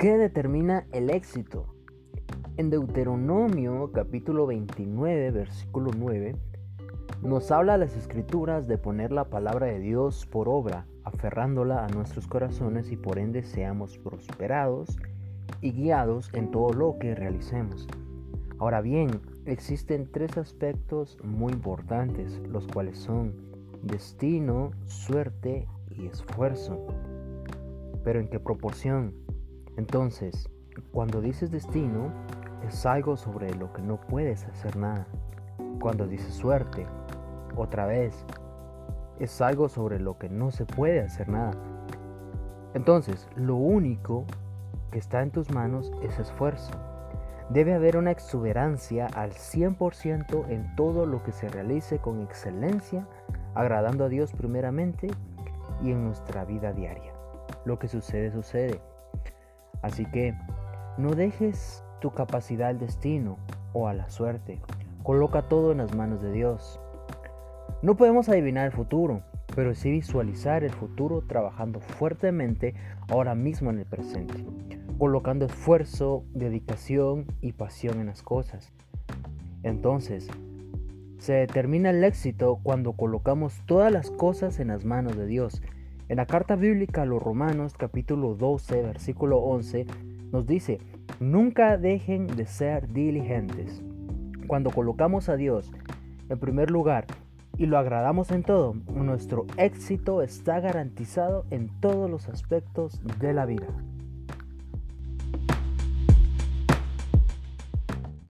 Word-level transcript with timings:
¿Qué 0.00 0.16
determina 0.16 0.86
el 0.92 1.10
éxito? 1.10 1.74
En 2.56 2.70
Deuteronomio 2.70 3.92
capítulo 3.92 4.46
29, 4.46 5.30
versículo 5.30 5.90
9, 5.94 6.36
nos 7.20 7.50
habla 7.50 7.76
las 7.76 7.94
escrituras 7.94 8.66
de 8.66 8.78
poner 8.78 9.12
la 9.12 9.28
palabra 9.28 9.66
de 9.66 9.78
Dios 9.78 10.24
por 10.24 10.48
obra, 10.48 10.86
aferrándola 11.04 11.84
a 11.84 11.88
nuestros 11.88 12.26
corazones 12.26 12.90
y 12.90 12.96
por 12.96 13.18
ende 13.18 13.42
seamos 13.42 13.98
prosperados 13.98 14.98
y 15.60 15.72
guiados 15.72 16.30
en 16.32 16.50
todo 16.50 16.72
lo 16.72 16.98
que 16.98 17.14
realicemos. 17.14 17.86
Ahora 18.58 18.80
bien, 18.80 19.20
existen 19.44 20.10
tres 20.10 20.38
aspectos 20.38 21.18
muy 21.22 21.52
importantes, 21.52 22.40
los 22.48 22.66
cuales 22.68 22.96
son 22.96 23.34
destino, 23.82 24.70
suerte 24.86 25.68
y 25.90 26.06
esfuerzo. 26.06 26.86
Pero 28.02 28.18
¿en 28.18 28.28
qué 28.28 28.40
proporción? 28.40 29.28
Entonces, 29.80 30.46
cuando 30.92 31.22
dices 31.22 31.50
destino, 31.50 32.12
es 32.68 32.84
algo 32.84 33.16
sobre 33.16 33.54
lo 33.54 33.72
que 33.72 33.80
no 33.80 33.98
puedes 33.98 34.44
hacer 34.44 34.76
nada. 34.76 35.06
Cuando 35.80 36.06
dices 36.06 36.34
suerte, 36.34 36.86
otra 37.56 37.86
vez, 37.86 38.26
es 39.20 39.40
algo 39.40 39.70
sobre 39.70 39.98
lo 39.98 40.18
que 40.18 40.28
no 40.28 40.50
se 40.50 40.66
puede 40.66 41.00
hacer 41.00 41.30
nada. 41.30 41.52
Entonces, 42.74 43.26
lo 43.36 43.56
único 43.56 44.26
que 44.90 44.98
está 44.98 45.22
en 45.22 45.30
tus 45.30 45.50
manos 45.50 45.90
es 46.02 46.18
esfuerzo. 46.18 46.72
Debe 47.48 47.72
haber 47.72 47.96
una 47.96 48.10
exuberancia 48.10 49.06
al 49.06 49.32
100% 49.32 50.50
en 50.50 50.76
todo 50.76 51.06
lo 51.06 51.22
que 51.22 51.32
se 51.32 51.48
realice 51.48 52.00
con 52.00 52.20
excelencia, 52.20 53.08
agradando 53.54 54.04
a 54.04 54.10
Dios 54.10 54.34
primeramente 54.34 55.08
y 55.82 55.90
en 55.90 56.04
nuestra 56.04 56.44
vida 56.44 56.74
diaria. 56.74 57.14
Lo 57.64 57.78
que 57.78 57.88
sucede, 57.88 58.30
sucede. 58.30 58.82
Así 59.82 60.04
que 60.06 60.34
no 60.98 61.14
dejes 61.14 61.84
tu 62.00 62.10
capacidad 62.10 62.68
al 62.68 62.78
destino 62.78 63.38
o 63.72 63.88
a 63.88 63.94
la 63.94 64.10
suerte. 64.10 64.60
Coloca 65.02 65.42
todo 65.42 65.72
en 65.72 65.78
las 65.78 65.94
manos 65.94 66.22
de 66.22 66.32
Dios. 66.32 66.80
No 67.82 67.96
podemos 67.96 68.28
adivinar 68.28 68.66
el 68.66 68.72
futuro, 68.72 69.22
pero 69.54 69.74
sí 69.74 69.90
visualizar 69.90 70.64
el 70.64 70.72
futuro 70.72 71.22
trabajando 71.22 71.80
fuertemente 71.80 72.74
ahora 73.08 73.34
mismo 73.34 73.70
en 73.70 73.78
el 73.78 73.86
presente, 73.86 74.44
colocando 74.98 75.46
esfuerzo, 75.46 76.24
dedicación 76.34 77.26
y 77.40 77.52
pasión 77.52 78.00
en 78.00 78.06
las 78.06 78.22
cosas. 78.22 78.72
Entonces, 79.62 80.28
se 81.18 81.34
determina 81.34 81.90
el 81.90 82.02
éxito 82.04 82.60
cuando 82.62 82.92
colocamos 82.92 83.60
todas 83.66 83.92
las 83.92 84.10
cosas 84.10 84.58
en 84.58 84.68
las 84.68 84.84
manos 84.84 85.16
de 85.16 85.26
Dios 85.26 85.62
en 86.10 86.16
la 86.16 86.26
carta 86.26 86.56
bíblica 86.56 87.02
a 87.02 87.06
los 87.06 87.22
Romanos 87.22 87.74
capítulo 87.78 88.34
12 88.34 88.82
versículo 88.82 89.38
11 89.38 89.86
nos 90.32 90.44
dice, 90.44 90.80
nunca 91.20 91.78
dejen 91.78 92.26
de 92.26 92.46
ser 92.46 92.92
diligentes. 92.92 93.80
Cuando 94.48 94.70
colocamos 94.70 95.28
a 95.28 95.36
Dios 95.36 95.70
en 96.28 96.40
primer 96.40 96.72
lugar 96.72 97.06
y 97.56 97.66
lo 97.66 97.78
agradamos 97.78 98.32
en 98.32 98.42
todo, 98.42 98.74
nuestro 98.92 99.46
éxito 99.56 100.22
está 100.22 100.58
garantizado 100.58 101.46
en 101.50 101.68
todos 101.78 102.10
los 102.10 102.28
aspectos 102.28 103.00
de 103.20 103.32
la 103.32 103.46
vida. 103.46 103.68